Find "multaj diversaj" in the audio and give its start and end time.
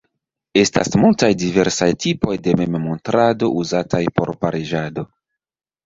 1.01-1.91